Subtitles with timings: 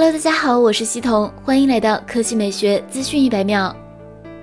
[0.00, 3.74] Hello，大家好，我是西彤，欢迎来到科技美学资讯一百秒。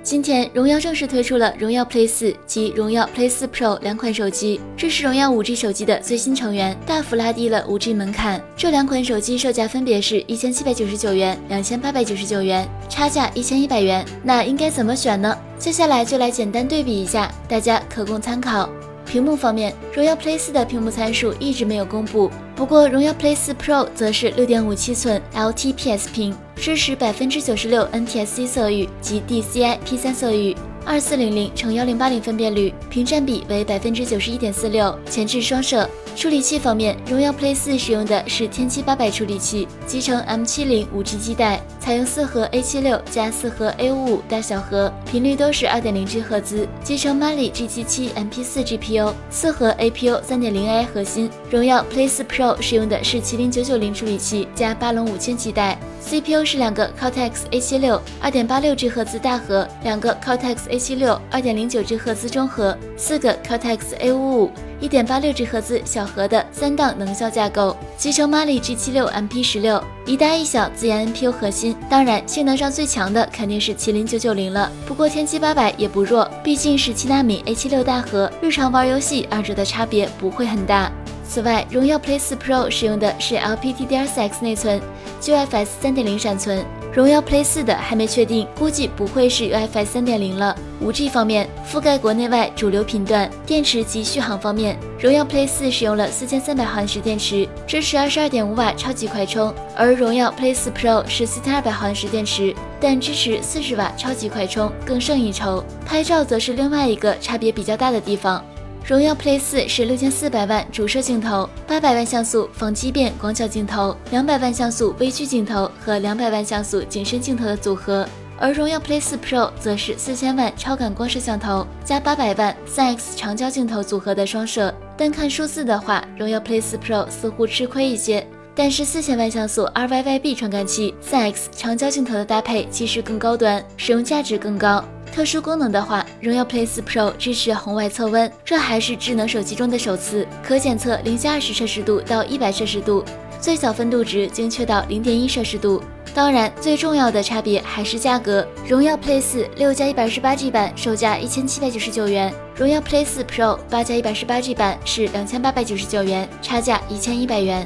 [0.03, 8.43] 今天，荣耀正式推出了荣耀 Play 四及荣耀 Play 四 Pro 两款手机，这是荣耀 5G 手机的最新成员，大幅拉低了 5G 门槛。
[8.57, 14.05] 这两款手机售价分别是一千七百九十九元、两千八百九十九元，差价一千一百元。
[14.23, 15.37] 那应该怎么选呢？
[15.57, 18.69] 接下来就来简单对比一下，大家可供参考。
[19.05, 30.55] 屏幕方面，荣耀 Play 四的屏幕参数一直没有公布，不过荣耀 Play 四 Pro 则是六点五七寸 LTPS 屏，支持百分之九十六 NTSC 色域及 DCI P3 色域。
[30.85, 35.89] 二四零零乘幺零八零分辨率，屏占比为百分之九十一点四六，前置双摄。
[36.15, 48.11] 处理器方面，荣耀 Play 四使用的是天玑八百处理器，集成 M 七零五 G 基带，采用四核 A 七六加四核 A 五五大小核，频率都是二点零 G 赫兹，集成 Mali G 七七
[48.15, 51.29] MP 四 GPU，四核 APU 三点零 AI 核心。
[51.49, 55.77] 荣耀 Play 四 Pro 使用的是麒麟九九零处理器加八龙五千基带。
[55.99, 64.49] CPU 是两个 Cortex A76 2.86G 赫兹大核，两个 Cortex A76 2.09G 赫兹中核，四个 Cortex A55
[64.81, 71.75] 1.86G 赫兹小核的三档能效架构，集成 Mali G76 MP16，一大一小自研 NPU 核心。
[71.89, 80.91] 当然，性能上最强的肯定是麒麟990了，不过天玑八百也不弱，毕竟是七纳米 A76 大核，日常玩游戏二者的差别不会很大。
[81.27, 84.79] 此外，荣耀 Play 4 Pro 使用的是 LPDDR4X 内存
[85.21, 86.63] ，UFS 3.0闪存。
[86.95, 90.55] 荣耀 Play 4的还没确定，估计不会是 UFS 3.0了。
[90.81, 93.29] 5G 方面，覆盖国内外主流频段。
[93.45, 105.61] 电池及续航方面，荣耀 Play 4使用了4300毫安时电池，支持22.5瓦超级快充；而荣耀 Play 4 Pro 是4200毫安时电池，但支持40瓦超级快充，更胜一筹。
[105.85, 108.41] 拍照则是另外一个差别比较大的地方。
[108.87, 124.71] 荣耀 Play 四是六千四百万主摄镜头，八百万像素防畸变广角镜头，两百万像素微距镜头和两百万像素景深镜头的组合，而荣耀 Play 四 Pro 则是四千万超感光摄像头加八百万三 X 长焦镜头组合的双摄。
[124.95, 128.23] 单看数字的话，荣耀 Play 四 Pro 似乎吃亏一些，
[128.53, 134.85] 但是四千万像素 RYYB 传感器、三 X 长焦镜头的搭配其实更高端，使用价值更高。
[135.15, 143.01] 特殊功能的话，荣耀 Play 4 Pro 支持红外测温，这还是智能手机中的首次，可检测零下二十摄氏度到一百摄氏度，
[143.39, 145.81] 最小分度值精确到零点一摄氏度。
[146.13, 157.65] 当然，最重要的差别还是价格，荣耀 Play 4六加一百二十八 G 版售价一千七百九十九元，荣耀 Play 4 Pro 八加一百十八 G 版是两千八百九十九元，差价一千一百元。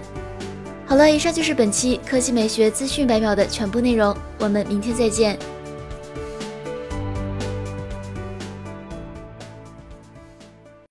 [0.85, 5.35] 好了，以上就是本期科技美学资讯百秒的全部内容，我们明天再见。